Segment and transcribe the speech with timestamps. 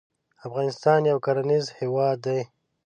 [0.47, 2.39] افغانستان یو کرنیز هیواد دی